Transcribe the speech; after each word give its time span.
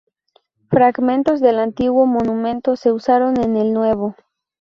Fragmentos 0.71 1.41
del 1.41 1.59
antiguo 1.59 2.07
monumento 2.07 2.75
se 2.75 2.91
usaron 2.91 3.37
en 3.39 3.55
el 3.55 3.71
nuevo. 3.71 4.15